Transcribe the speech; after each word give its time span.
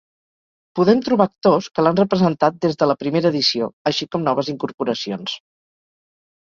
Podem 0.79 1.03
trobar 1.09 1.27
actors 1.31 1.67
que 1.75 1.85
l'han 1.85 1.99
representat 2.01 2.57
des 2.65 2.81
de 2.81 2.89
la 2.93 2.97
primera 3.05 3.33
edició, 3.35 3.71
així 3.93 4.11
com 4.13 4.27
noves 4.31 4.53
incorporacions. 4.57 5.41